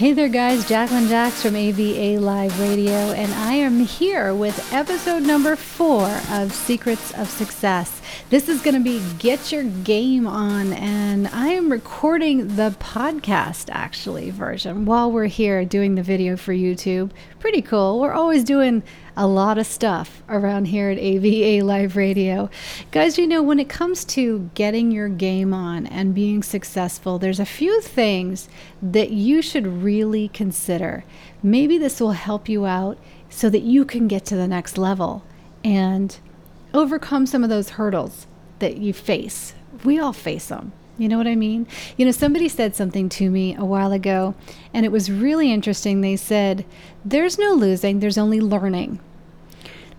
Hey 0.00 0.14
there, 0.14 0.30
guys. 0.30 0.66
Jacqueline 0.66 1.08
Jax 1.08 1.42
from 1.42 1.54
AVA 1.54 2.18
Live 2.18 2.58
Radio, 2.58 2.90
and 2.90 3.30
I 3.34 3.52
am 3.52 3.80
here 3.80 4.34
with 4.34 4.72
episode 4.72 5.24
number 5.24 5.56
four 5.56 6.08
of 6.30 6.54
Secrets 6.54 7.12
of 7.18 7.28
Success. 7.28 8.00
This 8.30 8.48
is 8.48 8.62
going 8.62 8.76
to 8.76 8.80
be 8.80 9.02
Get 9.18 9.52
Your 9.52 9.64
Game 9.64 10.26
On, 10.26 10.72
and 10.72 11.28
I 11.28 11.48
am 11.48 11.70
recording 11.70 12.56
the 12.56 12.74
podcast 12.80 13.68
actually 13.70 14.30
version 14.30 14.86
while 14.86 15.12
we're 15.12 15.26
here 15.26 15.66
doing 15.66 15.96
the 15.96 16.02
video 16.02 16.34
for 16.38 16.54
YouTube. 16.54 17.10
Pretty 17.40 17.62
cool. 17.62 17.98
We're 17.98 18.12
always 18.12 18.44
doing 18.44 18.82
a 19.16 19.26
lot 19.26 19.56
of 19.56 19.66
stuff 19.66 20.22
around 20.28 20.66
here 20.66 20.90
at 20.90 20.98
AVA 20.98 21.64
Live 21.64 21.96
Radio. 21.96 22.50
Guys, 22.90 23.16
you 23.16 23.26
know, 23.26 23.42
when 23.42 23.58
it 23.58 23.68
comes 23.70 24.04
to 24.04 24.50
getting 24.54 24.90
your 24.90 25.08
game 25.08 25.54
on 25.54 25.86
and 25.86 26.14
being 26.14 26.42
successful, 26.42 27.18
there's 27.18 27.40
a 27.40 27.46
few 27.46 27.80
things 27.80 28.50
that 28.82 29.10
you 29.10 29.40
should 29.40 29.66
really 29.66 30.28
consider. 30.28 31.02
Maybe 31.42 31.78
this 31.78 31.98
will 31.98 32.12
help 32.12 32.46
you 32.46 32.66
out 32.66 32.98
so 33.30 33.48
that 33.48 33.62
you 33.62 33.86
can 33.86 34.06
get 34.06 34.26
to 34.26 34.36
the 34.36 34.46
next 34.46 34.76
level 34.76 35.24
and 35.64 36.18
overcome 36.74 37.24
some 37.24 37.42
of 37.42 37.48
those 37.48 37.70
hurdles 37.70 38.26
that 38.58 38.76
you 38.76 38.92
face. 38.92 39.54
We 39.82 39.98
all 39.98 40.12
face 40.12 40.48
them. 40.48 40.72
You 41.00 41.08
know 41.08 41.16
what 41.16 41.26
I 41.26 41.34
mean? 41.34 41.66
You 41.96 42.04
know, 42.04 42.10
somebody 42.12 42.46
said 42.46 42.76
something 42.76 43.08
to 43.08 43.30
me 43.30 43.56
a 43.56 43.64
while 43.64 43.90
ago, 43.90 44.34
and 44.74 44.84
it 44.84 44.92
was 44.92 45.10
really 45.10 45.50
interesting. 45.50 46.02
They 46.02 46.14
said, 46.14 46.66
There's 47.06 47.38
no 47.38 47.54
losing, 47.54 48.00
there's 48.00 48.18
only 48.18 48.38
learning. 48.38 49.00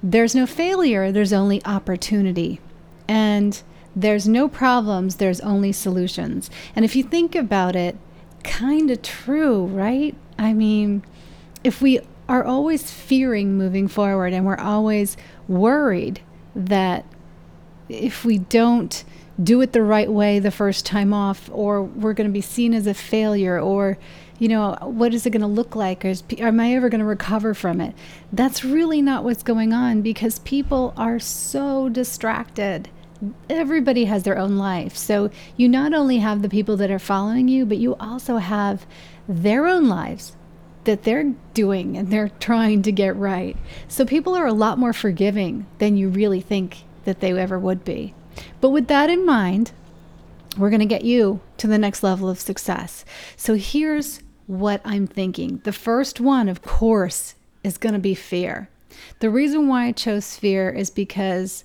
There's 0.03 0.35
no 0.35 0.45
failure, 0.45 1.11
there's 1.11 1.33
only 1.33 1.65
opportunity. 1.65 2.59
And 3.07 3.59
there's 3.95 4.27
no 4.27 4.47
problems, 4.47 5.15
there's 5.15 5.41
only 5.41 5.71
solutions. 5.71 6.51
And 6.75 6.85
if 6.85 6.95
you 6.95 7.01
think 7.01 7.33
about 7.33 7.75
it, 7.75 7.97
kind 8.43 8.91
of 8.91 9.01
true, 9.01 9.65
right? 9.65 10.13
I 10.37 10.53
mean, 10.53 11.03
if 11.63 11.81
we 11.81 11.99
are 12.29 12.43
always 12.43 12.91
fearing 12.91 13.57
moving 13.57 13.87
forward 13.87 14.33
and 14.33 14.45
we're 14.45 14.55
always 14.55 15.17
worried 15.47 16.21
that 16.55 17.05
if 17.89 18.23
we 18.23 18.37
don't 18.37 19.03
do 19.41 19.61
it 19.61 19.73
the 19.73 19.83
right 19.83 20.11
way 20.11 20.39
the 20.39 20.51
first 20.51 20.85
time 20.85 21.13
off, 21.13 21.49
or 21.51 21.83
we're 21.83 22.13
going 22.13 22.27
to 22.29 22.33
be 22.33 22.41
seen 22.41 22.73
as 22.73 22.87
a 22.87 22.93
failure, 22.93 23.59
or 23.59 23.97
you 24.41 24.47
know, 24.47 24.75
what 24.81 25.13
is 25.13 25.27
it 25.27 25.29
going 25.29 25.41
to 25.41 25.47
look 25.47 25.75
like? 25.75 26.03
Or 26.03 26.07
is, 26.07 26.23
am 26.39 26.59
I 26.59 26.73
ever 26.73 26.89
going 26.89 26.99
to 26.99 27.05
recover 27.05 27.53
from 27.53 27.79
it? 27.79 27.93
That's 28.33 28.65
really 28.65 28.99
not 28.99 29.23
what's 29.23 29.43
going 29.43 29.71
on 29.71 30.01
because 30.01 30.39
people 30.39 30.95
are 30.97 31.19
so 31.19 31.89
distracted. 31.89 32.89
Everybody 33.51 34.05
has 34.05 34.23
their 34.23 34.39
own 34.39 34.57
life. 34.57 34.97
So 34.97 35.29
you 35.57 35.69
not 35.69 35.93
only 35.93 36.17
have 36.17 36.41
the 36.41 36.49
people 36.49 36.75
that 36.77 36.89
are 36.89 36.97
following 36.97 37.47
you, 37.47 37.67
but 37.67 37.77
you 37.77 37.95
also 37.99 38.37
have 38.37 38.87
their 39.29 39.67
own 39.67 39.87
lives 39.87 40.35
that 40.85 41.03
they're 41.03 41.35
doing 41.53 41.95
and 41.95 42.09
they're 42.09 42.31
trying 42.39 42.81
to 42.81 42.91
get 42.91 43.15
right. 43.15 43.55
So 43.87 44.05
people 44.05 44.33
are 44.33 44.47
a 44.47 44.53
lot 44.53 44.79
more 44.79 44.91
forgiving 44.91 45.67
than 45.77 45.97
you 45.97 46.09
really 46.09 46.41
think 46.41 46.83
that 47.05 47.19
they 47.19 47.37
ever 47.37 47.59
would 47.59 47.85
be. 47.85 48.15
But 48.59 48.69
with 48.69 48.87
that 48.87 49.09
in 49.09 49.25
mind, 49.25 49.71
we're 50.57 50.69
going 50.69 50.79
to 50.79 50.85
get 50.85 51.03
you 51.03 51.39
to 51.57 51.67
the 51.67 51.77
next 51.77 52.03
level 52.03 52.29
of 52.29 52.39
success. 52.39 53.05
So 53.37 53.55
here's 53.55 54.21
what 54.47 54.81
I'm 54.83 55.07
thinking. 55.07 55.61
The 55.63 55.73
first 55.73 56.19
one, 56.19 56.49
of 56.49 56.61
course, 56.61 57.35
is 57.63 57.77
going 57.77 57.93
to 57.93 57.99
be 57.99 58.15
fear. 58.15 58.69
The 59.19 59.29
reason 59.29 59.67
why 59.67 59.85
I 59.85 59.91
chose 59.91 60.35
fear 60.35 60.69
is 60.69 60.89
because 60.89 61.63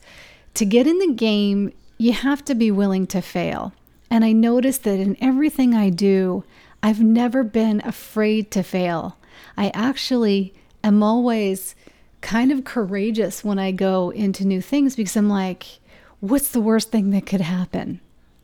to 0.54 0.64
get 0.64 0.86
in 0.86 0.98
the 0.98 1.12
game, 1.12 1.72
you 1.98 2.12
have 2.12 2.44
to 2.44 2.54
be 2.54 2.70
willing 2.70 3.06
to 3.08 3.20
fail. 3.20 3.72
And 4.10 4.24
I 4.24 4.32
noticed 4.32 4.84
that 4.84 5.00
in 5.00 5.16
everything 5.20 5.74
I 5.74 5.90
do, 5.90 6.44
I've 6.82 7.02
never 7.02 7.42
been 7.42 7.80
afraid 7.84 8.50
to 8.52 8.62
fail. 8.62 9.16
I 9.56 9.70
actually 9.74 10.54
am 10.84 11.02
always 11.02 11.74
kind 12.20 12.52
of 12.52 12.64
courageous 12.64 13.44
when 13.44 13.58
I 13.58 13.72
go 13.72 14.10
into 14.10 14.44
new 14.44 14.60
things 14.60 14.94
because 14.94 15.16
I'm 15.16 15.28
like, 15.28 15.80
what's 16.20 16.48
the 16.48 16.60
worst 16.60 16.90
thing 16.90 17.10
that 17.10 17.26
could 17.26 17.40
happen? 17.40 18.00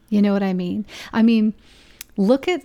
You 0.08 0.22
know 0.22 0.32
what 0.32 0.42
I 0.42 0.52
mean? 0.52 0.84
I 1.12 1.22
mean, 1.22 1.54
look 2.16 2.46
at 2.46 2.62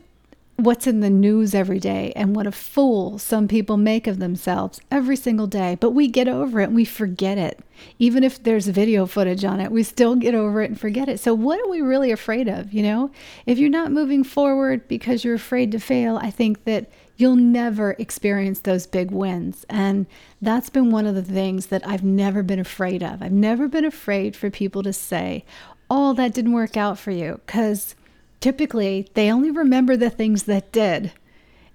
what's 0.57 0.87
in 0.87 1.01
the 1.01 1.09
news 1.09 1.53
every 1.53 1.79
day 1.79 2.11
and 2.15 2.35
what 2.35 2.47
a 2.47 2.51
fool 2.51 3.19
some 3.19 3.47
people 3.47 3.77
make 3.77 4.07
of 4.07 4.17
themselves 4.17 4.81
every 4.89 5.15
single 5.15 5.45
day. 5.45 5.77
But 5.79 5.91
we 5.91 6.07
get 6.07 6.27
over 6.27 6.59
it 6.59 6.65
and 6.65 6.75
we 6.75 6.83
forget 6.83 7.37
it. 7.37 7.59
Even 7.99 8.23
if 8.23 8.41
there's 8.41 8.67
video 8.67 9.05
footage 9.05 9.45
on 9.45 9.59
it, 9.59 9.71
we 9.71 9.83
still 9.83 10.15
get 10.15 10.33
over 10.33 10.61
it 10.61 10.71
and 10.71 10.79
forget 10.79 11.07
it. 11.07 11.19
So, 11.19 11.33
what 11.33 11.59
are 11.59 11.69
we 11.69 11.81
really 11.81 12.11
afraid 12.11 12.47
of? 12.47 12.73
You 12.73 12.83
know, 12.83 13.11
if 13.45 13.59
you're 13.59 13.69
not 13.69 13.91
moving 13.91 14.23
forward 14.23 14.87
because 14.87 15.23
you're 15.23 15.35
afraid 15.35 15.71
to 15.73 15.79
fail, 15.79 16.17
I 16.17 16.31
think 16.31 16.63
that 16.65 16.89
you'll 17.17 17.35
never 17.35 17.95
experience 17.97 18.59
those 18.59 18.87
big 18.87 19.11
wins. 19.11 19.65
And 19.69 20.05
that's 20.41 20.69
been 20.69 20.91
one 20.91 21.05
of 21.05 21.15
the 21.15 21.23
things 21.23 21.67
that 21.67 21.85
I've 21.85 22.03
never 22.03 22.43
been 22.43 22.59
afraid 22.59 23.03
of. 23.03 23.21
I've 23.21 23.31
never 23.31 23.67
been 23.67 23.85
afraid 23.85 24.35
for 24.35 24.49
people 24.49 24.83
to 24.83 24.93
say, 24.93 25.43
Oh, 25.89 26.13
that 26.13 26.33
didn't 26.33 26.53
work 26.53 26.75
out 26.77 26.99
for 26.99 27.11
you. 27.11 27.39
Because 27.45 27.95
typically 28.39 29.07
they 29.13 29.31
only 29.31 29.51
remember 29.51 29.97
the 29.97 30.09
things 30.09 30.43
that 30.43 30.71
did. 30.71 31.11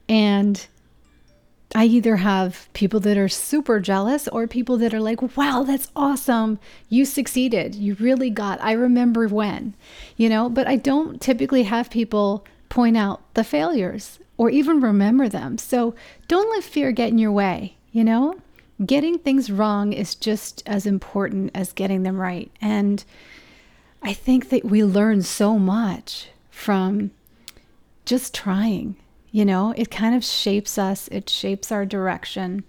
And 0.08 0.64
I 1.74 1.86
either 1.86 2.16
have 2.16 2.68
people 2.74 3.00
that 3.00 3.16
are 3.16 3.28
super 3.28 3.80
jealous 3.80 4.28
or 4.28 4.46
people 4.46 4.76
that 4.78 4.92
are 4.92 5.00
like, 5.00 5.36
wow, 5.36 5.62
that's 5.66 5.90
awesome. 5.96 6.58
You 6.90 7.06
succeeded. 7.06 7.74
You 7.74 7.94
really 7.94 8.28
got, 8.28 8.62
I 8.62 8.72
remember 8.72 9.26
when, 9.28 9.74
you 10.16 10.28
know, 10.28 10.50
but 10.50 10.66
I 10.66 10.76
don't 10.76 11.20
typically 11.20 11.62
have 11.62 11.90
people 11.90 12.44
point 12.68 12.96
out 12.96 13.22
the 13.34 13.44
failures 13.44 14.18
or 14.42 14.50
even 14.50 14.80
remember 14.80 15.28
them. 15.28 15.56
So 15.56 15.94
don't 16.26 16.50
let 16.50 16.64
fear 16.64 16.90
get 16.90 17.10
in 17.10 17.18
your 17.18 17.30
way, 17.30 17.76
you 17.92 18.02
know? 18.02 18.34
Getting 18.84 19.16
things 19.16 19.52
wrong 19.52 19.92
is 19.92 20.16
just 20.16 20.64
as 20.66 20.84
important 20.84 21.52
as 21.54 21.72
getting 21.72 22.02
them 22.02 22.18
right. 22.18 22.50
And 22.60 23.04
I 24.02 24.12
think 24.12 24.48
that 24.48 24.64
we 24.64 24.82
learn 24.82 25.22
so 25.22 25.60
much 25.60 26.30
from 26.50 27.12
just 28.04 28.34
trying. 28.34 28.96
You 29.30 29.44
know, 29.44 29.74
it 29.76 29.92
kind 29.92 30.16
of 30.16 30.24
shapes 30.24 30.76
us, 30.76 31.06
it 31.12 31.30
shapes 31.30 31.70
our 31.70 31.86
direction. 31.86 32.64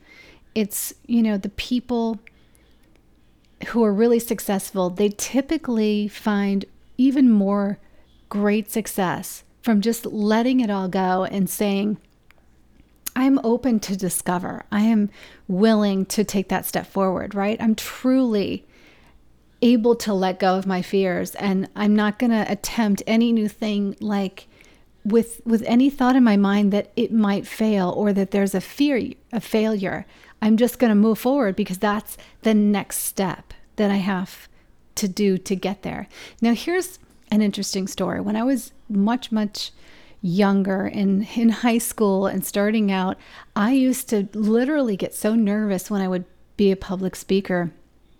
It's, 0.53 0.93
you 1.07 1.23
know, 1.23 1.37
the 1.39 1.49
people 1.49 2.19
who 3.69 3.83
are 3.83 3.91
really 3.91 4.19
successful, 4.19 4.91
they 4.91 5.09
typically 5.09 6.07
find 6.07 6.65
even 6.99 7.31
more 7.31 7.79
great 8.29 8.69
success 8.69 9.43
from 9.63 9.81
just 9.81 10.05
letting 10.05 10.59
it 10.59 10.69
all 10.69 10.87
go 10.87 11.23
and 11.23 11.49
saying, 11.49 11.97
I'm 13.15 13.39
open 13.43 13.79
to 13.81 13.95
discover. 13.95 14.65
I 14.71 14.81
am 14.81 15.09
willing 15.47 16.05
to 16.07 16.23
take 16.23 16.49
that 16.49 16.65
step 16.65 16.85
forward, 16.85 17.33
right? 17.33 17.59
I'm 17.61 17.75
truly 17.75 18.65
able 19.61 19.95
to 19.95 20.13
let 20.13 20.39
go 20.39 20.57
of 20.57 20.67
my 20.67 20.81
fears 20.81 21.35
and 21.35 21.69
I'm 21.75 21.95
not 21.95 22.19
going 22.19 22.31
to 22.31 22.51
attempt 22.51 23.01
any 23.07 23.31
new 23.31 23.47
thing 23.47 23.95
like 24.01 24.47
with 25.05 25.41
with 25.45 25.63
any 25.65 25.89
thought 25.89 26.15
in 26.15 26.23
my 26.23 26.35
mind 26.37 26.73
that 26.73 26.91
it 26.95 27.13
might 27.13 27.47
fail 27.47 27.89
or 27.95 28.11
that 28.13 28.31
there's 28.31 28.53
a 28.53 28.61
fear 28.61 29.13
of 29.31 29.43
failure. 29.43 30.05
I'm 30.41 30.57
just 30.57 30.79
going 30.79 30.89
to 30.89 30.95
move 30.95 31.19
forward 31.19 31.55
because 31.55 31.77
that's 31.77 32.17
the 32.41 32.53
next 32.53 32.97
step 32.99 33.53
that 33.77 33.89
I 33.89 33.97
have 33.97 34.49
to 34.95 35.07
do 35.07 35.37
to 35.37 35.55
get 35.55 35.83
there. 35.83 36.07
Now 36.41 36.53
here's 36.53 36.99
an 37.33 37.41
interesting 37.41 37.87
story. 37.87 38.21
When 38.21 38.35
I 38.35 38.43
was 38.43 38.71
much 38.89 39.31
much 39.31 39.71
younger 40.21 40.87
in 40.87 41.23
in 41.35 41.49
high 41.49 41.79
school 41.79 42.27
and 42.27 42.45
starting 42.45 42.91
out, 42.91 43.17
I 43.55 43.71
used 43.73 44.09
to 44.09 44.29
literally 44.33 44.95
get 44.95 45.13
so 45.13 45.35
nervous 45.35 45.89
when 45.89 46.01
I 46.01 46.07
would 46.07 46.25
be 46.55 46.71
a 46.71 46.77
public 46.77 47.15
speaker 47.15 47.71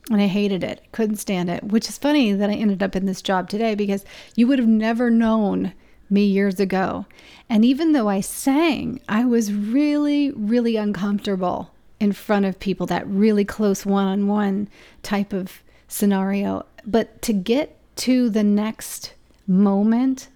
and 0.09 0.22
I 0.22 0.28
hated 0.28 0.63
it. 0.63 0.81
Couldn't 0.91 1.18
stand 1.18 1.50
it. 1.50 1.63
Which 1.63 1.88
is 1.88 1.97
funny 1.97 2.34
that 2.34 2.50
I 2.50 2.56
ended 2.56 2.84
up 2.84 2.96
in 2.96 3.06
this 3.06 3.22
job 3.22 3.50
today 3.50 3.75
because 3.75 4.03
you 4.35 4.47
would 4.47 4.59
have 4.59 4.68
never 4.68 5.09
known 5.09 5.74
me 6.09 6.25
years 6.25 6.59
ago. 6.59 7.06
And 7.50 7.63
even 7.63 7.94
though 7.94 8.09
I 8.09 8.19
sang, 8.19 9.00
I 9.07 9.24
was 9.25 9.54
really, 9.54 10.31
really 10.31 10.75
uncomfortable 10.75 11.71
in 12.00 12.12
front 12.12 12.45
of 12.45 12.60
people, 12.60 12.86
that 12.88 13.07
really 13.07 13.45
close 13.45 13.86
one 13.86 14.07
on 14.07 14.27
one 14.27 14.68
type 15.04 15.31
of 15.31 15.63
scenario. 15.88 16.65
But 16.86 17.21
to 17.21 17.33
get 17.33 17.77
to 17.98 18.30
the 18.30 18.44
next 18.44 19.13
moment, 19.48 20.30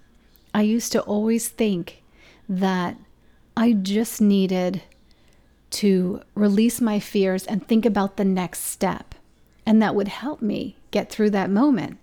I 0.53 0.61
used 0.61 0.91
to 0.93 1.01
always 1.01 1.47
think 1.47 2.03
that 2.47 2.97
I 3.55 3.73
just 3.73 4.21
needed 4.21 4.81
to 5.69 6.21
release 6.35 6.79
my 6.79 6.99
fears 6.99 7.45
and 7.45 7.67
think 7.67 7.85
about 7.85 8.17
the 8.17 8.25
next 8.25 8.61
step 8.61 9.15
and 9.67 9.81
that 9.81 9.93
would 9.93 10.07
help 10.07 10.41
me 10.41 10.77
get 10.91 11.09
through 11.09 11.29
that 11.31 11.49
moment. 11.49 11.97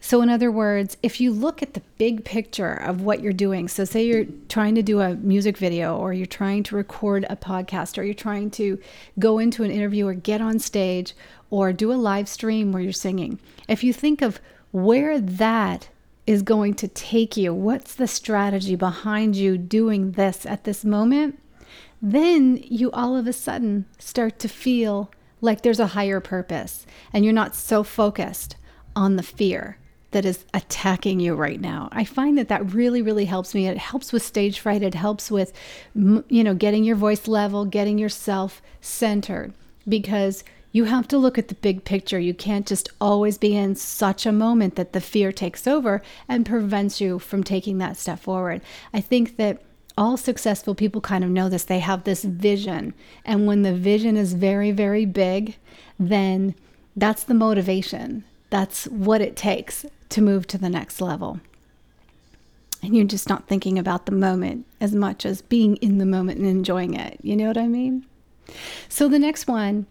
So, 0.00 0.22
in 0.22 0.28
other 0.28 0.50
words, 0.50 0.96
if 1.02 1.20
you 1.20 1.32
look 1.32 1.62
at 1.62 1.74
the 1.74 1.82
big 1.98 2.24
picture 2.24 2.72
of 2.72 3.02
what 3.02 3.20
you're 3.20 3.32
doing, 3.32 3.68
so 3.68 3.84
say 3.84 4.06
you're 4.06 4.26
trying 4.48 4.76
to 4.76 4.82
do 4.82 5.00
a 5.00 5.16
music 5.16 5.58
video, 5.58 5.96
or 5.96 6.12
you're 6.12 6.26
trying 6.26 6.62
to 6.64 6.76
record 6.76 7.26
a 7.28 7.36
podcast, 7.36 7.98
or 7.98 8.04
you're 8.04 8.14
trying 8.14 8.50
to 8.52 8.80
go 9.18 9.38
into 9.38 9.64
an 9.64 9.70
interview, 9.70 10.06
or 10.06 10.14
get 10.14 10.40
on 10.40 10.58
stage, 10.58 11.14
or 11.50 11.72
do 11.72 11.92
a 11.92 11.94
live 11.94 12.28
stream 12.28 12.72
where 12.72 12.82
you're 12.82 12.92
singing, 12.92 13.38
if 13.68 13.84
you 13.84 13.92
think 13.92 14.22
of 14.22 14.40
where 14.72 15.20
that 15.20 15.88
is 16.26 16.42
going 16.42 16.74
to 16.74 16.88
take 16.88 17.36
you, 17.36 17.54
what's 17.54 17.94
the 17.94 18.06
strategy 18.06 18.76
behind 18.76 19.36
you 19.36 19.56
doing 19.58 20.12
this 20.12 20.44
at 20.44 20.64
this 20.64 20.84
moment? 20.84 21.38
then 22.02 22.60
you 22.64 22.90
all 22.90 23.16
of 23.16 23.28
a 23.28 23.32
sudden 23.32 23.86
start 23.98 24.40
to 24.40 24.48
feel 24.48 25.10
like 25.40 25.62
there's 25.62 25.80
a 25.80 25.88
higher 25.88 26.18
purpose 26.18 26.84
and 27.12 27.24
you're 27.24 27.32
not 27.32 27.54
so 27.54 27.84
focused 27.84 28.56
on 28.96 29.14
the 29.14 29.22
fear 29.22 29.78
that 30.10 30.24
is 30.26 30.44
attacking 30.52 31.20
you 31.20 31.34
right 31.34 31.60
now. 31.60 31.88
I 31.90 32.04
find 32.04 32.36
that 32.36 32.48
that 32.48 32.74
really 32.74 33.00
really 33.00 33.24
helps 33.24 33.54
me. 33.54 33.68
It 33.68 33.78
helps 33.78 34.12
with 34.12 34.22
stage 34.22 34.58
fright. 34.58 34.82
It 34.82 34.94
helps 34.94 35.30
with 35.30 35.52
you 35.94 36.44
know 36.44 36.54
getting 36.54 36.84
your 36.84 36.96
voice 36.96 37.28
level, 37.28 37.64
getting 37.64 37.98
yourself 37.98 38.60
centered 38.80 39.54
because 39.88 40.44
you 40.72 40.84
have 40.84 41.06
to 41.08 41.18
look 41.18 41.38
at 41.38 41.48
the 41.48 41.54
big 41.54 41.84
picture. 41.84 42.18
You 42.18 42.34
can't 42.34 42.66
just 42.66 42.88
always 43.00 43.36
be 43.36 43.54
in 43.54 43.76
such 43.76 44.24
a 44.24 44.32
moment 44.32 44.76
that 44.76 44.94
the 44.94 45.00
fear 45.00 45.30
takes 45.30 45.66
over 45.66 46.02
and 46.26 46.46
prevents 46.46 47.00
you 47.00 47.18
from 47.18 47.44
taking 47.44 47.78
that 47.78 47.98
step 47.98 48.18
forward. 48.18 48.62
I 48.92 49.02
think 49.02 49.36
that 49.36 49.62
all 49.98 50.16
successful 50.16 50.74
people 50.74 51.02
kind 51.02 51.22
of 51.22 51.30
know 51.30 51.50
this. 51.50 51.64
They 51.64 51.80
have 51.80 52.04
this 52.04 52.24
vision. 52.24 52.94
And 53.24 53.46
when 53.46 53.62
the 53.62 53.74
vision 53.74 54.16
is 54.16 54.32
very, 54.32 54.72
very 54.72 55.04
big, 55.04 55.56
then 55.98 56.54
that's 56.96 57.24
the 57.24 57.34
motivation. 57.34 58.24
That's 58.48 58.86
what 58.86 59.20
it 59.20 59.36
takes 59.36 59.84
to 60.08 60.22
move 60.22 60.46
to 60.48 60.58
the 60.58 60.70
next 60.70 61.00
level. 61.02 61.40
And 62.82 62.96
you're 62.96 63.06
just 63.06 63.28
not 63.28 63.46
thinking 63.46 63.78
about 63.78 64.06
the 64.06 64.12
moment 64.12 64.66
as 64.80 64.94
much 64.94 65.24
as 65.24 65.42
being 65.42 65.76
in 65.76 65.98
the 65.98 66.06
moment 66.06 66.38
and 66.38 66.48
enjoying 66.48 66.94
it. 66.94 67.18
You 67.22 67.36
know 67.36 67.46
what 67.46 67.58
I 67.58 67.68
mean? 67.68 68.06
So 68.88 69.08
the 69.08 69.18
next 69.18 69.46
one 69.46 69.86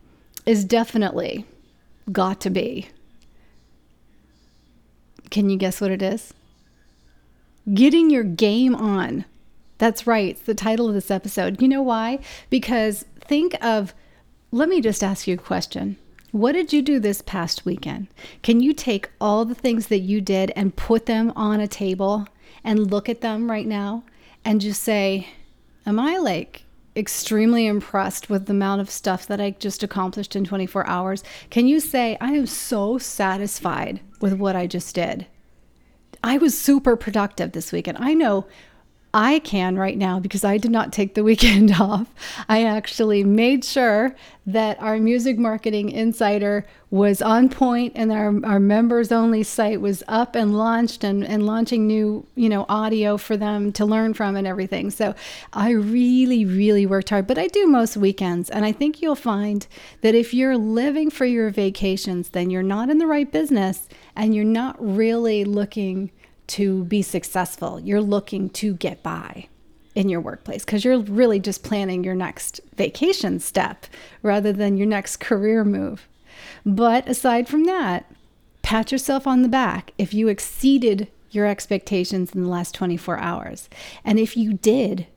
is 0.45 0.65
definitely 0.65 1.45
got 2.11 2.39
to 2.41 2.49
be. 2.49 2.89
Can 5.29 5.49
you 5.49 5.57
guess 5.57 5.79
what 5.79 5.91
it 5.91 6.01
is? 6.01 6.33
Getting 7.73 8.09
your 8.09 8.23
game 8.23 8.75
on 8.75 9.25
that's 9.81 10.05
right. 10.05 10.29
It's 10.29 10.41
the 10.41 10.53
title 10.53 10.87
of 10.87 10.93
this 10.93 11.09
episode. 11.09 11.59
You 11.59 11.67
know 11.67 11.81
why? 11.81 12.19
Because 12.51 13.03
think 13.19 13.55
of, 13.65 13.95
let 14.51 14.69
me 14.69 14.79
just 14.79 15.03
ask 15.03 15.25
you 15.25 15.33
a 15.33 15.37
question. 15.37 15.97
What 16.31 16.51
did 16.51 16.71
you 16.71 16.83
do 16.83 16.99
this 16.99 17.23
past 17.23 17.65
weekend? 17.65 18.05
Can 18.43 18.59
you 18.59 18.73
take 18.73 19.09
all 19.19 19.43
the 19.43 19.55
things 19.55 19.87
that 19.87 20.01
you 20.01 20.21
did 20.21 20.53
and 20.55 20.75
put 20.75 21.07
them 21.07 21.33
on 21.35 21.59
a 21.59 21.67
table 21.67 22.27
and 22.63 22.91
look 22.91 23.09
at 23.09 23.21
them 23.21 23.49
right 23.49 23.65
now 23.65 24.03
and 24.45 24.61
just 24.61 24.83
say, 24.83 25.29
Am 25.87 25.99
I 25.99 26.19
like 26.19 26.61
extremely 26.95 27.67
impressed 27.67 28.29
with 28.29 28.45
the 28.45 28.53
amount 28.53 28.81
of 28.81 28.89
stuff 28.89 29.25
that 29.27 29.41
I 29.41 29.51
just 29.51 29.83
accomplished 29.83 30.35
in 30.35 30.43
24 30.43 30.87
hours? 30.87 31.23
Can 31.49 31.67
you 31.67 31.79
say, 31.79 32.17
I 32.19 32.33
am 32.33 32.47
so 32.47 32.97
satisfied 32.97 34.01
with 34.19 34.33
what 34.33 34.55
I 34.55 34.67
just 34.67 34.93
did? 34.95 35.27
I 36.23 36.37
was 36.37 36.57
super 36.57 36.95
productive 36.95 37.53
this 37.53 37.71
weekend. 37.71 37.97
I 37.99 38.13
know 38.13 38.45
I 39.13 39.39
can 39.39 39.77
right 39.77 39.97
now 39.97 40.19
because 40.19 40.43
I 40.43 40.57
did 40.57 40.71
not 40.71 40.93
take 40.93 41.15
the 41.15 41.23
weekend 41.31 41.73
off. 41.73 42.07
I 42.47 42.63
actually 42.63 43.23
made 43.23 43.65
sure 43.65 44.15
that 44.45 44.81
our 44.81 44.97
music 44.97 45.37
marketing 45.37 45.91
insider 45.91 46.65
was 46.89 47.21
on 47.21 47.47
point 47.47 47.93
and 47.95 48.11
our, 48.11 48.33
our 48.45 48.59
members 48.59 49.11
only 49.11 49.43
site 49.43 49.79
was 49.79 50.03
up 50.07 50.35
and 50.35 50.57
launched 50.57 51.03
and, 51.03 51.23
and 51.25 51.45
launching 51.45 51.85
new, 51.85 52.25
you 52.35 52.49
know, 52.49 52.65
audio 52.67 53.17
for 53.17 53.37
them 53.37 53.71
to 53.73 53.85
learn 53.85 54.13
from 54.13 54.35
and 54.35 54.47
everything. 54.47 54.89
So 54.89 55.13
I 55.53 55.71
really, 55.71 56.43
really 56.45 56.85
worked 56.85 57.09
hard, 57.09 57.27
but 57.27 57.37
I 57.37 57.47
do 57.47 57.67
most 57.67 57.97
weekends. 57.97 58.49
And 58.49 58.65
I 58.65 58.71
think 58.71 59.01
you'll 59.01 59.15
find 59.15 59.67
that 60.01 60.15
if 60.15 60.33
you're 60.33 60.57
living 60.57 61.09
for 61.09 61.25
your 61.25 61.49
vacations, 61.49 62.29
then 62.29 62.49
you're 62.49 62.63
not 62.63 62.89
in 62.89 62.97
the 62.97 63.07
right 63.07 63.31
business 63.31 63.87
and 64.15 64.33
you're 64.33 64.43
not 64.43 64.75
really 64.79 65.45
looking 65.45 66.11
to 66.51 66.83
be 66.85 67.01
successful. 67.01 67.79
You're 67.79 68.01
looking 68.01 68.49
to 68.51 68.75
get 68.75 69.01
by 69.01 69.47
in 69.95 70.09
your 70.09 70.21
workplace 70.21 70.63
because 70.65 70.85
you're 70.85 70.99
really 70.99 71.39
just 71.39 71.63
planning 71.63 72.03
your 72.03 72.15
next 72.15 72.61
vacation 72.75 73.39
step 73.39 73.85
rather 74.21 74.53
than 74.53 74.77
your 74.77 74.87
next 74.87 75.17
career 75.17 75.63
move. 75.63 76.07
But 76.65 77.07
aside 77.07 77.47
from 77.47 77.65
that, 77.65 78.05
pat 78.61 78.91
yourself 78.91 79.27
on 79.27 79.41
the 79.41 79.49
back 79.49 79.91
if 79.97 80.13
you 80.13 80.27
exceeded 80.27 81.07
your 81.29 81.45
expectations 81.45 82.33
in 82.33 82.41
the 82.41 82.49
last 82.49 82.73
24 82.75 83.17
hours. 83.17 83.69
And 84.03 84.19
if 84.19 84.35
you 84.35 84.53
did, 84.53 85.07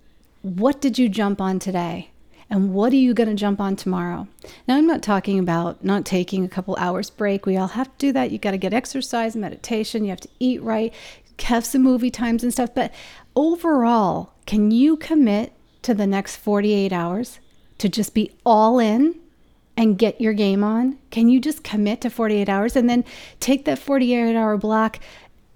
what 0.42 0.80
did 0.80 0.98
you 0.98 1.08
jump 1.08 1.40
on 1.40 1.58
today? 1.58 2.10
And 2.50 2.74
what 2.74 2.92
are 2.92 2.96
you 2.96 3.14
going 3.14 3.28
to 3.28 3.34
jump 3.34 3.60
on 3.60 3.74
tomorrow? 3.74 4.28
Now, 4.68 4.76
I'm 4.76 4.86
not 4.86 5.02
talking 5.02 5.38
about 5.38 5.82
not 5.82 6.04
taking 6.04 6.44
a 6.44 6.48
couple 6.48 6.76
hours 6.78 7.10
break. 7.10 7.46
We 7.46 7.56
all 7.56 7.68
have 7.68 7.88
to 7.88 7.98
do 7.98 8.12
that. 8.12 8.30
You 8.30 8.38
got 8.38 8.52
to 8.52 8.58
get 8.58 8.74
exercise, 8.74 9.34
meditation, 9.34 10.04
you 10.04 10.10
have 10.10 10.20
to 10.20 10.28
eat 10.38 10.62
right, 10.62 10.92
have 11.42 11.64
some 11.64 11.82
movie 11.82 12.10
times 12.10 12.42
and 12.42 12.52
stuff. 12.52 12.70
But 12.74 12.92
overall, 13.34 14.32
can 14.46 14.70
you 14.70 14.96
commit 14.96 15.52
to 15.82 15.94
the 15.94 16.06
next 16.06 16.36
48 16.36 16.92
hours 16.92 17.40
to 17.78 17.88
just 17.88 18.14
be 18.14 18.32
all 18.44 18.78
in 18.78 19.16
and 19.76 19.98
get 19.98 20.20
your 20.20 20.32
game 20.32 20.62
on? 20.62 20.98
Can 21.10 21.28
you 21.28 21.40
just 21.40 21.64
commit 21.64 22.00
to 22.02 22.10
48 22.10 22.48
hours 22.48 22.76
and 22.76 22.88
then 22.88 23.04
take 23.40 23.64
that 23.64 23.78
48 23.78 24.36
hour 24.36 24.56
block, 24.56 24.98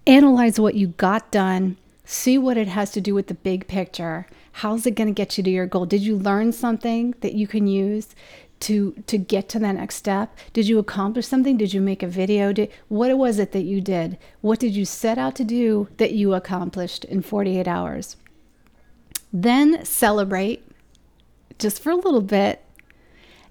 analyze 0.06 0.58
what 0.58 0.74
you 0.74 0.88
got 0.88 1.30
done, 1.30 1.76
see 2.04 2.38
what 2.38 2.56
it 2.56 2.68
has 2.68 2.90
to 2.92 3.00
do 3.00 3.14
with 3.14 3.28
the 3.28 3.34
big 3.34 3.66
picture? 3.68 4.26
How's 4.52 4.86
it 4.86 4.96
going 4.96 5.08
to 5.08 5.14
get 5.14 5.38
you 5.38 5.44
to 5.44 5.50
your 5.50 5.66
goal? 5.66 5.86
Did 5.86 6.02
you 6.02 6.16
learn 6.16 6.52
something 6.52 7.14
that 7.20 7.34
you 7.34 7.46
can 7.46 7.66
use? 7.68 8.08
To 8.60 8.92
to 9.06 9.18
get 9.18 9.48
to 9.50 9.58
that 9.58 9.72
next 9.72 9.96
step? 9.96 10.36
Did 10.52 10.68
you 10.68 10.78
accomplish 10.78 11.26
something? 11.26 11.56
Did 11.56 11.72
you 11.72 11.80
make 11.80 12.02
a 12.02 12.08
video? 12.08 12.52
Did 12.52 12.70
what 12.88 13.16
was 13.16 13.38
it 13.38 13.52
that 13.52 13.62
you 13.62 13.80
did? 13.80 14.18
What 14.40 14.58
did 14.58 14.74
you 14.74 14.84
set 14.84 15.18
out 15.18 15.34
to 15.36 15.44
do 15.44 15.88
that 15.96 16.12
you 16.12 16.34
accomplished 16.34 17.04
in 17.04 17.22
48 17.22 17.68
hours? 17.68 18.16
Then 19.32 19.84
celebrate 19.84 20.64
just 21.58 21.82
for 21.82 21.90
a 21.90 21.96
little 21.96 22.22
bit 22.22 22.64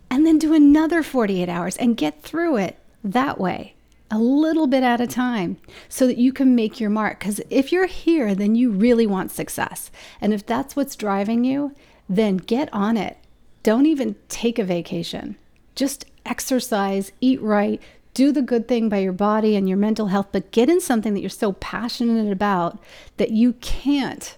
and 0.09 0.25
then 0.25 0.39
do 0.39 0.53
another 0.53 1.03
48 1.03 1.49
hours 1.49 1.77
and 1.77 1.97
get 1.97 2.21
through 2.21 2.57
it 2.57 2.79
that 3.03 3.39
way 3.39 3.73
a 4.09 4.17
little 4.17 4.67
bit 4.67 4.83
at 4.83 5.01
a 5.01 5.07
time 5.07 5.57
so 5.89 6.07
that 6.07 6.17
you 6.17 6.31
can 6.31 6.55
make 6.55 6.79
your 6.79 6.89
mark. 6.89 7.19
Because 7.19 7.41
if 7.49 7.71
you're 7.71 7.87
here 7.87 8.33
then 8.33 8.55
you 8.55 8.71
really 8.71 9.05
want 9.05 9.31
success. 9.31 9.91
And 10.21 10.33
if 10.33 10.45
that's 10.45 10.75
what's 10.75 10.95
driving 10.95 11.43
you 11.43 11.73
then 12.09 12.37
get 12.37 12.69
on 12.73 12.95
it 12.95 13.17
don't 13.67 13.85
even 13.85 14.15
take 14.29 14.59
a 14.59 14.63
vacation. 14.63 15.35
Just 15.75 16.05
exercise, 16.25 17.11
eat 17.19 17.41
right, 17.41 17.81
do 18.13 18.31
the 18.31 18.41
good 18.41 18.65
thing 18.65 18.87
by 18.87 18.99
your 18.99 19.11
body 19.11 19.57
and 19.57 19.67
your 19.67 19.77
mental 19.77 20.07
health, 20.07 20.27
but 20.31 20.51
get 20.51 20.69
in 20.69 20.79
something 20.79 21.13
that 21.13 21.19
you're 21.19 21.29
so 21.29 21.51
passionate 21.51 22.31
about 22.31 22.79
that 23.17 23.31
you 23.31 23.51
can't 23.59 24.37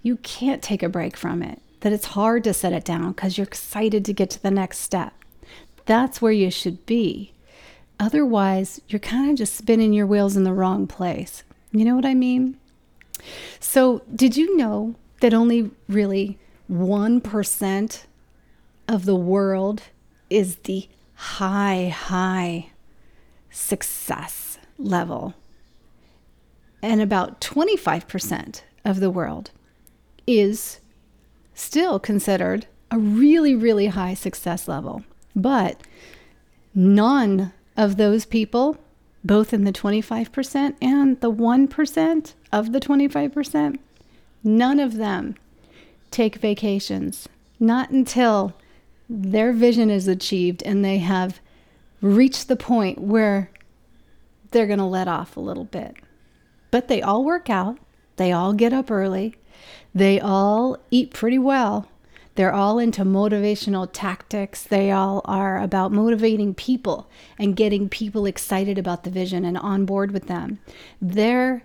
you 0.00 0.16
can't 0.16 0.62
take 0.62 0.82
a 0.82 0.88
break 0.88 1.18
from 1.18 1.42
it. 1.42 1.60
That 1.80 1.92
it's 1.92 2.06
hard 2.06 2.44
to 2.44 2.54
set 2.54 2.72
it 2.72 2.82
down 2.82 3.12
because 3.12 3.36
you're 3.36 3.46
excited 3.46 4.06
to 4.06 4.14
get 4.14 4.30
to 4.30 4.42
the 4.42 4.50
next 4.50 4.78
step. 4.78 5.12
That's 5.84 6.22
where 6.22 6.32
you 6.32 6.50
should 6.50 6.86
be. 6.86 7.34
Otherwise, 8.00 8.80
you're 8.88 9.00
kind 9.00 9.30
of 9.30 9.36
just 9.36 9.54
spinning 9.54 9.92
your 9.92 10.06
wheels 10.06 10.34
in 10.34 10.44
the 10.44 10.54
wrong 10.54 10.86
place. 10.86 11.42
You 11.72 11.84
know 11.84 11.94
what 11.94 12.06
I 12.06 12.14
mean? 12.14 12.56
So, 13.60 14.00
did 14.16 14.34
you 14.38 14.56
know 14.56 14.94
that 15.20 15.34
only 15.34 15.72
really 15.90 16.38
1% 16.70 18.04
of 18.88 19.04
the 19.04 19.16
world 19.16 19.82
is 20.28 20.56
the 20.56 20.88
high, 21.14 21.88
high 21.88 22.70
success 23.50 24.58
level. 24.78 25.34
And 26.82 27.00
about 27.00 27.40
25% 27.40 28.62
of 28.84 29.00
the 29.00 29.10
world 29.10 29.50
is 30.26 30.80
still 31.54 31.98
considered 31.98 32.66
a 32.90 32.98
really, 32.98 33.54
really 33.54 33.86
high 33.86 34.14
success 34.14 34.66
level. 34.66 35.04
But 35.34 35.80
none 36.74 37.52
of 37.76 37.96
those 37.96 38.24
people, 38.24 38.76
both 39.24 39.52
in 39.52 39.64
the 39.64 39.72
25% 39.72 40.74
and 40.82 41.20
the 41.20 41.32
1% 41.32 42.34
of 42.52 42.72
the 42.72 42.80
25%, 42.80 43.78
none 44.44 44.80
of 44.80 44.96
them 44.96 45.36
take 46.10 46.36
vacations. 46.36 47.28
Not 47.60 47.90
until 47.90 48.54
their 49.08 49.52
vision 49.52 49.90
is 49.90 50.08
achieved 50.08 50.62
and 50.62 50.84
they 50.84 50.98
have 50.98 51.40
reached 52.00 52.48
the 52.48 52.56
point 52.56 52.98
where 52.98 53.50
they're 54.50 54.66
going 54.66 54.78
to 54.78 54.84
let 54.84 55.08
off 55.08 55.36
a 55.36 55.40
little 55.40 55.64
bit. 55.64 55.96
But 56.70 56.88
they 56.88 57.02
all 57.02 57.24
work 57.24 57.50
out, 57.50 57.78
they 58.16 58.32
all 58.32 58.52
get 58.52 58.72
up 58.72 58.90
early, 58.90 59.36
they 59.94 60.20
all 60.20 60.78
eat 60.90 61.12
pretty 61.12 61.38
well. 61.38 61.88
They're 62.34 62.54
all 62.54 62.78
into 62.78 63.04
motivational 63.04 63.88
tactics. 63.92 64.62
They 64.62 64.90
all 64.90 65.20
are 65.26 65.60
about 65.60 65.92
motivating 65.92 66.54
people 66.54 67.10
and 67.38 67.54
getting 67.54 67.90
people 67.90 68.24
excited 68.24 68.78
about 68.78 69.04
the 69.04 69.10
vision 69.10 69.44
and 69.44 69.58
on 69.58 69.84
board 69.84 70.12
with 70.12 70.28
them. 70.28 70.58
Their 71.00 71.62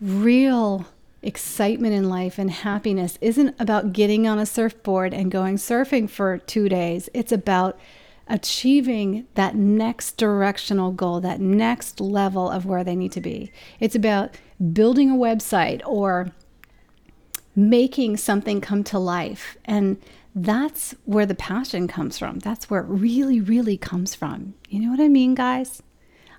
real 0.00 0.86
excitement 1.22 1.94
in 1.94 2.08
life 2.08 2.38
and 2.38 2.50
happiness 2.50 3.18
isn't 3.20 3.54
about 3.58 3.92
getting 3.92 4.26
on 4.26 4.38
a 4.38 4.46
surfboard 4.46 5.12
and 5.12 5.30
going 5.30 5.56
surfing 5.56 6.08
for 6.08 6.38
two 6.38 6.68
days. 6.68 7.08
It's 7.12 7.32
about 7.32 7.78
achieving 8.28 9.26
that 9.34 9.54
next 9.54 10.16
directional 10.16 10.92
goal, 10.92 11.20
that 11.20 11.40
next 11.40 12.00
level 12.00 12.50
of 12.50 12.66
where 12.66 12.84
they 12.84 12.94
need 12.94 13.12
to 13.12 13.20
be. 13.20 13.50
It's 13.80 13.96
about 13.96 14.36
building 14.72 15.10
a 15.10 15.14
website 15.14 15.80
or 15.86 16.30
making 17.56 18.16
something 18.16 18.60
come 18.60 18.84
to 18.84 18.98
life. 18.98 19.56
And 19.64 20.00
that's 20.34 20.94
where 21.04 21.26
the 21.26 21.34
passion 21.34 21.88
comes 21.88 22.18
from. 22.18 22.38
That's 22.38 22.70
where 22.70 22.82
it 22.82 22.86
really, 22.86 23.40
really 23.40 23.76
comes 23.76 24.14
from. 24.14 24.54
You 24.68 24.80
know 24.80 24.90
what 24.90 25.00
I 25.00 25.08
mean, 25.08 25.34
guys? 25.34 25.82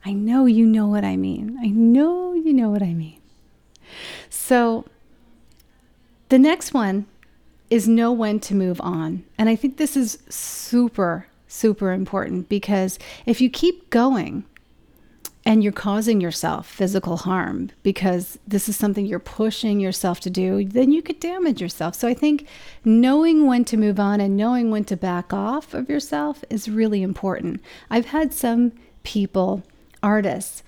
I 0.06 0.14
know 0.14 0.46
you 0.46 0.66
know 0.66 0.88
what 0.88 1.04
I 1.04 1.18
mean. 1.18 1.58
I 1.62 1.68
know 1.68 2.34
you 2.34 2.54
know 2.54 2.70
what 2.70 2.84
I 2.84 2.94
mean. 2.94 3.19
So, 4.30 4.86
the 6.30 6.40
next 6.40 6.74
one 6.74 7.08
is 7.70 7.88
know 7.88 8.12
when 8.12 8.40
to 8.42 8.56
move 8.56 8.80
on. 8.82 9.24
And 9.38 9.50
I 9.50 9.56
think 9.56 9.78
this 9.78 9.96
is 9.96 10.20
super, 10.30 11.28
super 11.48 11.92
important 11.92 12.50
because 12.50 13.00
if 13.26 13.42
you 13.42 13.50
keep 13.50 13.90
going, 13.90 14.46
and 15.46 15.64
you're 15.64 15.74
causing 15.74 16.22
yourself 16.22 16.68
physical 16.68 17.18
harm 17.18 17.72
because 17.82 18.38
this 18.48 18.70
is 18.70 18.76
something 18.76 19.06
you're 19.06 19.20
pushing 19.20 19.80
yourself 19.80 20.20
to 20.20 20.30
do, 20.30 20.64
then 20.66 20.92
you 20.92 21.02
could 21.02 21.20
damage 21.20 21.62
yourself. 21.62 21.96
So 21.96 22.08
I 22.08 22.14
think 22.14 22.48
knowing 22.86 23.48
when 23.48 23.66
to 23.66 23.78
move 23.78 24.00
on 24.00 24.20
and 24.20 24.38
knowing 24.38 24.70
when 24.70 24.84
to 24.86 24.96
back 24.98 25.34
off 25.34 25.74
of 25.74 25.90
yourself 25.90 26.44
is 26.50 26.70
really 26.70 27.02
important. 27.02 27.62
I've 27.90 28.08
had 28.08 28.34
some 28.34 28.74
people, 29.04 29.64
artists, 30.04 30.62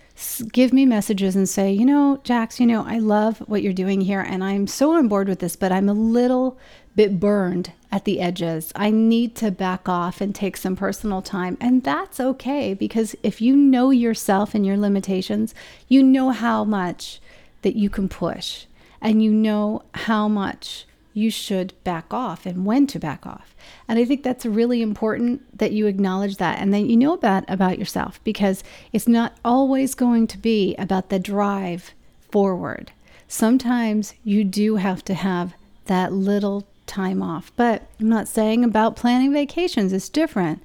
give 0.51 0.73
me 0.73 0.85
messages 0.85 1.35
and 1.35 1.47
say, 1.47 1.71
you 1.71 1.85
know, 1.85 2.19
Jax, 2.23 2.59
you 2.59 2.67
know, 2.67 2.83
I 2.85 2.97
love 2.99 3.39
what 3.39 3.61
you're 3.61 3.73
doing 3.73 4.01
here 4.01 4.21
and 4.21 4.43
I'm 4.43 4.67
so 4.67 4.93
on 4.93 5.07
board 5.07 5.27
with 5.27 5.39
this, 5.39 5.55
but 5.55 5.71
I'm 5.71 5.89
a 5.89 5.93
little 5.93 6.57
bit 6.95 7.19
burned 7.19 7.71
at 7.91 8.05
the 8.05 8.19
edges. 8.19 8.71
I 8.75 8.91
need 8.91 9.35
to 9.37 9.51
back 9.51 9.87
off 9.87 10.21
and 10.21 10.33
take 10.33 10.57
some 10.57 10.75
personal 10.75 11.21
time. 11.21 11.57
And 11.59 11.83
that's 11.83 12.19
okay 12.19 12.73
because 12.73 13.15
if 13.23 13.41
you 13.41 13.55
know 13.55 13.89
yourself 13.89 14.53
and 14.53 14.65
your 14.65 14.77
limitations, 14.77 15.53
you 15.87 16.03
know 16.03 16.31
how 16.31 16.63
much 16.63 17.21
that 17.61 17.75
you 17.75 17.89
can 17.89 18.09
push 18.09 18.65
and 19.01 19.23
you 19.23 19.31
know 19.31 19.83
how 19.93 20.27
much 20.27 20.85
you 21.13 21.29
should 21.29 21.73
back 21.83 22.13
off 22.13 22.45
and 22.45 22.65
when 22.65 22.87
to 22.87 22.99
back 22.99 23.25
off. 23.25 23.55
And 23.87 23.99
I 23.99 24.05
think 24.05 24.23
that's 24.23 24.45
really 24.45 24.81
important 24.81 25.57
that 25.57 25.71
you 25.71 25.87
acknowledge 25.87 26.37
that 26.37 26.59
and 26.59 26.73
that 26.73 26.85
you 26.85 26.95
know 26.95 27.17
that 27.17 27.45
about 27.47 27.77
yourself 27.77 28.23
because 28.23 28.63
it's 28.93 29.07
not 29.07 29.37
always 29.43 29.95
going 29.95 30.27
to 30.27 30.37
be 30.37 30.75
about 30.75 31.09
the 31.09 31.19
drive 31.19 31.93
forward. 32.31 32.91
Sometimes 33.27 34.13
you 34.23 34.43
do 34.43 34.77
have 34.77 35.03
to 35.05 35.13
have 35.13 35.53
that 35.85 36.13
little 36.13 36.65
time 36.85 37.23
off. 37.23 37.51
But 37.55 37.87
I'm 37.99 38.09
not 38.09 38.27
saying 38.27 38.63
about 38.63 38.95
planning 38.95 39.33
vacations, 39.33 39.93
it's 39.93 40.09
different. 40.09 40.61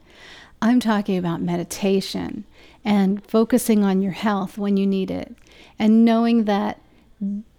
I'm 0.60 0.80
talking 0.80 1.16
about 1.16 1.40
meditation 1.40 2.44
and 2.84 3.24
focusing 3.26 3.84
on 3.84 4.02
your 4.02 4.12
health 4.12 4.58
when 4.58 4.76
you 4.76 4.86
need 4.86 5.10
it 5.10 5.34
and 5.78 6.04
knowing 6.04 6.44
that 6.44 6.80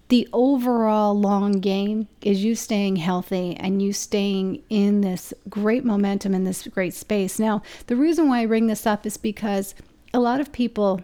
the 0.10 0.28
overall 0.32 1.20
long 1.20 1.54
game 1.60 2.08
is 2.22 2.44
you 2.44 2.56
staying 2.56 2.96
healthy 2.96 3.56
and 3.58 3.82
you 3.82 3.92
staying 3.92 4.64
in 4.70 5.02
this 5.02 5.34
great 5.50 5.84
momentum 5.84 6.34
in 6.34 6.46
this 6.46 6.68
great 6.68 6.94
space. 6.94 7.40
Now, 7.40 7.62
the 7.88 7.96
reason 7.96 8.30
why 8.30 8.42
I 8.42 8.46
bring 8.46 8.68
this 8.68 8.86
up 8.86 9.06
is 9.06 9.18
because 9.18 9.76
a 10.14 10.20
lot 10.20 10.40
of 10.40 10.52
people 10.52 11.02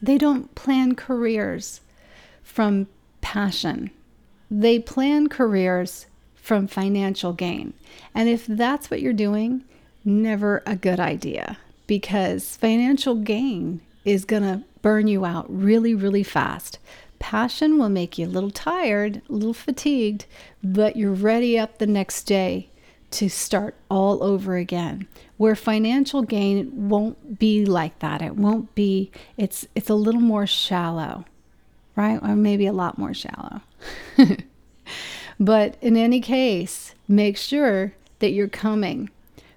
they 0.00 0.18
don't 0.18 0.54
plan 0.54 0.94
careers 0.94 1.80
from 2.42 2.86
passion. 3.20 3.90
They 4.50 4.78
plan 4.78 5.28
careers 5.28 6.06
from 6.34 6.66
financial 6.66 7.32
gain. 7.32 7.74
And 8.14 8.28
if 8.28 8.46
that's 8.46 8.90
what 8.90 9.02
you're 9.02 9.12
doing, 9.12 9.64
never 10.04 10.62
a 10.64 10.76
good 10.76 11.00
idea 11.00 11.58
because 11.86 12.56
financial 12.56 13.16
gain 13.16 13.80
is 14.04 14.24
going 14.24 14.42
to 14.42 14.62
burn 14.82 15.08
you 15.08 15.24
out 15.24 15.46
really, 15.48 15.94
really 15.94 16.22
fast. 16.22 16.78
Passion 17.18 17.78
will 17.78 17.88
make 17.88 18.18
you 18.18 18.26
a 18.26 18.28
little 18.28 18.50
tired, 18.50 19.22
a 19.28 19.32
little 19.32 19.54
fatigued, 19.54 20.26
but 20.62 20.96
you're 20.96 21.12
ready 21.12 21.58
up 21.58 21.78
the 21.78 21.86
next 21.86 22.24
day 22.24 22.68
to 23.10 23.28
start 23.28 23.74
all 23.90 24.22
over 24.22 24.56
again. 24.56 25.08
Where 25.36 25.56
financial 25.56 26.22
gain 26.22 26.88
won't 26.88 27.38
be 27.38 27.64
like 27.64 27.98
that. 28.00 28.22
It 28.22 28.36
won't 28.36 28.74
be 28.74 29.10
it's 29.36 29.66
it's 29.74 29.90
a 29.90 29.94
little 29.94 30.20
more 30.20 30.46
shallow, 30.46 31.24
right? 31.96 32.20
Or 32.22 32.36
maybe 32.36 32.66
a 32.66 32.72
lot 32.72 32.98
more 32.98 33.14
shallow. 33.14 33.62
But 35.38 35.76
in 35.80 35.96
any 35.96 36.20
case, 36.20 36.94
make 37.06 37.36
sure 37.36 37.94
that 38.18 38.30
you're 38.30 38.48
coming 38.48 39.10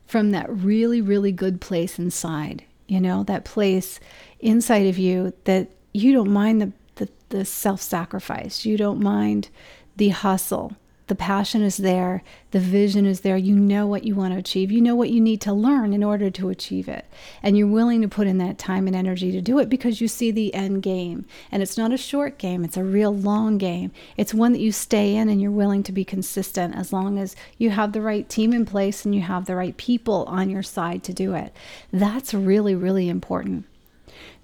from 0.06 0.32
that 0.32 0.50
really, 0.50 1.02
really 1.02 1.32
good 1.32 1.60
place 1.60 1.98
inside. 1.98 2.64
You 2.88 3.00
know, 3.00 3.24
that 3.24 3.46
place 3.46 4.00
inside 4.40 4.86
of 4.88 4.98
you 4.98 5.34
that 5.46 5.70
you 5.94 6.14
don't 6.14 6.32
mind 6.32 6.62
the, 6.62 6.72
the, 6.96 7.10
the 7.30 7.46
self 7.46 7.82
sacrifice, 7.82 8.66
you 8.66 8.78
don't 8.78 9.02
mind 9.02 9.50
the 9.98 10.10
hustle, 10.10 10.76
the 11.12 11.16
passion 11.16 11.62
is 11.62 11.76
there, 11.76 12.24
the 12.52 12.60
vision 12.62 13.06
is 13.06 13.20
there. 13.20 13.36
You 13.36 13.58
know 13.58 13.86
what 13.86 14.06
you 14.06 14.16
want 14.16 14.34
to 14.34 14.40
achieve, 14.40 14.72
you 14.72 14.80
know 14.80 14.96
what 14.96 15.10
you 15.10 15.20
need 15.20 15.42
to 15.42 15.52
learn 15.52 15.92
in 15.92 16.06
order 16.06 16.30
to 16.30 16.48
achieve 16.48 16.88
it. 16.88 17.06
And 17.44 17.58
you're 17.58 17.68
willing 17.68 18.02
to 18.02 18.08
put 18.08 18.28
in 18.28 18.38
that 18.38 18.58
time 18.58 18.88
and 18.88 18.96
energy 18.96 19.30
to 19.34 19.42
do 19.42 19.60
it 19.60 19.68
because 19.68 20.00
you 20.00 20.08
see 20.08 20.32
the 20.32 20.54
end 20.54 20.84
game. 20.84 21.26
And 21.52 21.62
it's 21.62 21.78
not 21.78 21.92
a 21.92 21.98
short 21.98 22.38
game, 22.38 22.64
it's 22.64 22.78
a 22.78 22.84
real 22.86 23.14
long 23.14 23.58
game. 23.58 23.92
It's 24.16 24.34
one 24.34 24.54
that 24.54 24.62
you 24.62 24.72
stay 24.72 25.14
in 25.14 25.28
and 25.28 25.42
you're 25.42 25.52
willing 25.52 25.84
to 25.84 25.92
be 25.92 26.06
consistent 26.06 26.78
as 26.78 26.94
long 26.94 27.20
as 27.20 27.36
you 27.58 27.72
have 27.72 27.92
the 27.92 28.02
right 28.02 28.30
team 28.30 28.54
in 28.54 28.66
place 28.66 29.04
and 29.04 29.14
you 29.14 29.20
have 29.20 29.48
the 29.48 29.56
right 29.58 29.76
people 29.76 30.24
on 30.30 30.50
your 30.50 30.64
side 30.64 31.04
to 31.04 31.14
do 31.14 31.34
it. 31.34 31.54
That's 31.92 32.34
really, 32.34 32.74
really 32.74 33.10
important. 33.10 33.66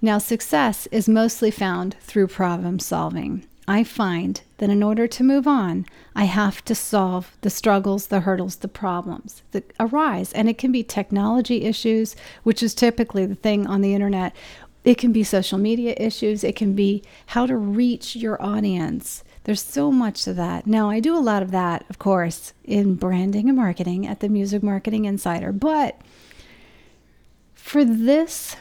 Now, 0.00 0.18
success 0.18 0.86
is 0.88 1.08
mostly 1.08 1.50
found 1.50 1.96
through 2.00 2.28
problem 2.28 2.78
solving. 2.78 3.44
I 3.66 3.84
find 3.84 4.40
that 4.56 4.70
in 4.70 4.82
order 4.82 5.06
to 5.06 5.22
move 5.22 5.46
on, 5.46 5.84
I 6.16 6.24
have 6.24 6.64
to 6.64 6.74
solve 6.74 7.36
the 7.42 7.50
struggles, 7.50 8.06
the 8.06 8.20
hurdles, 8.20 8.56
the 8.56 8.68
problems 8.68 9.42
that 9.50 9.74
arise. 9.78 10.32
And 10.32 10.48
it 10.48 10.56
can 10.56 10.72
be 10.72 10.82
technology 10.82 11.64
issues, 11.64 12.16
which 12.44 12.62
is 12.62 12.74
typically 12.74 13.26
the 13.26 13.34
thing 13.34 13.66
on 13.66 13.82
the 13.82 13.92
internet. 13.92 14.34
It 14.84 14.96
can 14.96 15.12
be 15.12 15.22
social 15.22 15.58
media 15.58 15.94
issues. 15.98 16.42
It 16.42 16.56
can 16.56 16.72
be 16.72 17.02
how 17.26 17.44
to 17.44 17.58
reach 17.58 18.16
your 18.16 18.42
audience. 18.42 19.22
There's 19.44 19.62
so 19.62 19.92
much 19.92 20.24
to 20.24 20.32
that. 20.34 20.66
Now, 20.66 20.88
I 20.88 21.00
do 21.00 21.14
a 21.14 21.20
lot 21.20 21.42
of 21.42 21.50
that, 21.50 21.84
of 21.90 21.98
course, 21.98 22.54
in 22.64 22.94
branding 22.94 23.48
and 23.48 23.56
marketing 23.58 24.06
at 24.06 24.20
the 24.20 24.30
Music 24.30 24.62
Marketing 24.62 25.04
Insider. 25.04 25.52
But 25.52 26.00
for 27.54 27.84
this 27.84 28.56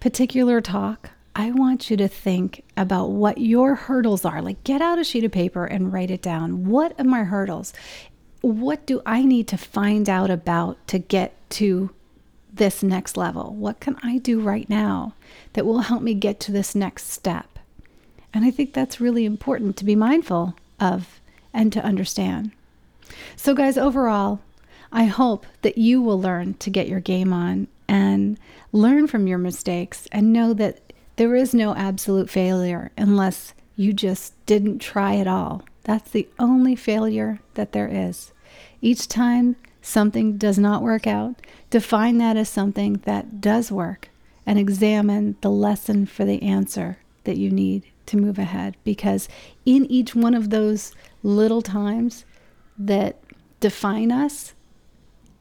particular 0.00 0.60
talk, 0.60 1.10
I 1.36 1.52
want 1.52 1.90
you 1.90 1.96
to 1.98 2.08
think 2.08 2.64
about 2.76 3.10
what 3.10 3.38
your 3.38 3.74
hurdles 3.74 4.24
are. 4.24 4.42
Like, 4.42 4.64
get 4.64 4.82
out 4.82 4.98
a 4.98 5.04
sheet 5.04 5.24
of 5.24 5.30
paper 5.30 5.64
and 5.64 5.92
write 5.92 6.10
it 6.10 6.22
down. 6.22 6.66
What 6.66 6.98
are 6.98 7.04
my 7.04 7.24
hurdles? 7.24 7.72
What 8.40 8.86
do 8.86 9.00
I 9.06 9.22
need 9.22 9.46
to 9.48 9.56
find 9.56 10.08
out 10.08 10.30
about 10.30 10.84
to 10.88 10.98
get 10.98 11.34
to 11.50 11.90
this 12.52 12.82
next 12.82 13.16
level? 13.16 13.54
What 13.54 13.80
can 13.80 13.96
I 14.02 14.18
do 14.18 14.40
right 14.40 14.68
now 14.68 15.14
that 15.52 15.66
will 15.66 15.80
help 15.80 16.02
me 16.02 16.14
get 16.14 16.40
to 16.40 16.52
this 16.52 16.74
next 16.74 17.10
step? 17.10 17.58
And 18.32 18.44
I 18.44 18.50
think 18.50 18.72
that's 18.72 19.00
really 19.00 19.24
important 19.24 19.76
to 19.76 19.84
be 19.84 19.96
mindful 19.96 20.56
of 20.78 21.20
and 21.52 21.72
to 21.72 21.84
understand. 21.84 22.52
So, 23.36 23.54
guys, 23.54 23.76
overall, 23.76 24.40
I 24.92 25.04
hope 25.04 25.46
that 25.62 25.78
you 25.78 26.00
will 26.00 26.20
learn 26.20 26.54
to 26.54 26.70
get 26.70 26.88
your 26.88 27.00
game 27.00 27.32
on 27.32 27.68
and 27.90 28.38
learn 28.70 29.08
from 29.08 29.26
your 29.26 29.36
mistakes 29.36 30.06
and 30.12 30.32
know 30.32 30.54
that 30.54 30.92
there 31.16 31.34
is 31.34 31.52
no 31.52 31.74
absolute 31.74 32.30
failure 32.30 32.92
unless 32.96 33.52
you 33.74 33.92
just 33.92 34.32
didn't 34.46 34.78
try 34.78 35.16
at 35.16 35.26
all. 35.26 35.64
That's 35.82 36.08
the 36.12 36.28
only 36.38 36.76
failure 36.76 37.40
that 37.54 37.72
there 37.72 37.88
is. 37.88 38.32
Each 38.80 39.08
time 39.08 39.56
something 39.82 40.36
does 40.36 40.56
not 40.56 40.82
work 40.82 41.08
out, 41.08 41.34
define 41.68 42.18
that 42.18 42.36
as 42.36 42.48
something 42.48 42.94
that 43.06 43.40
does 43.40 43.72
work 43.72 44.08
and 44.46 44.56
examine 44.56 45.34
the 45.40 45.50
lesson 45.50 46.06
for 46.06 46.24
the 46.24 46.40
answer 46.44 46.98
that 47.24 47.38
you 47.38 47.50
need 47.50 47.82
to 48.06 48.16
move 48.16 48.38
ahead. 48.38 48.76
Because 48.84 49.28
in 49.66 49.84
each 49.86 50.14
one 50.14 50.34
of 50.34 50.50
those 50.50 50.94
little 51.24 51.60
times 51.60 52.24
that 52.78 53.16
define 53.58 54.12
us 54.12 54.54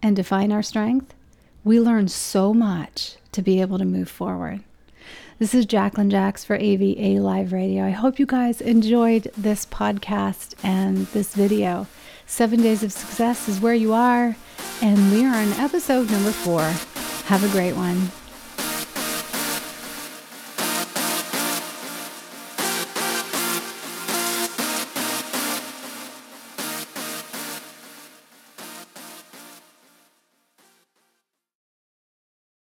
and 0.01 0.15
define 0.15 0.51
our 0.51 0.63
strength, 0.63 1.13
we 1.63 1.79
learn 1.79 2.07
so 2.07 2.53
much 2.53 3.15
to 3.31 3.41
be 3.41 3.61
able 3.61 3.77
to 3.77 3.85
move 3.85 4.09
forward. 4.09 4.61
This 5.39 5.53
is 5.53 5.65
Jacqueline 5.65 6.09
Jax 6.09 6.43
for 6.43 6.55
AVA 6.55 7.21
Live 7.21 7.53
Radio. 7.53 7.85
I 7.85 7.91
hope 7.91 8.19
you 8.19 8.25
guys 8.25 8.61
enjoyed 8.61 9.31
this 9.37 9.65
podcast 9.65 10.53
and 10.63 11.07
this 11.07 11.33
video. 11.33 11.87
Seven 12.25 12.61
Days 12.61 12.83
of 12.83 12.91
Success 12.91 13.47
is 13.47 13.59
where 13.59 13.73
you 13.73 13.93
are, 13.93 14.35
and 14.81 15.11
we 15.11 15.25
are 15.25 15.35
on 15.35 15.51
episode 15.53 16.11
number 16.11 16.31
four. 16.31 16.61
Have 17.27 17.43
a 17.43 17.49
great 17.49 17.75
one. 17.75 18.11